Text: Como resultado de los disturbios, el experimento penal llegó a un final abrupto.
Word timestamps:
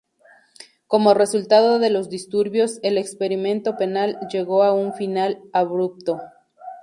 Como 0.87 1.13
resultado 1.13 1.77
de 1.77 1.91
los 1.91 2.09
disturbios, 2.09 2.79
el 2.81 2.97
experimento 2.97 3.77
penal 3.77 4.17
llegó 4.31 4.63
a 4.63 4.73
un 4.73 4.93
final 4.95 5.43
abrupto. 5.53 6.19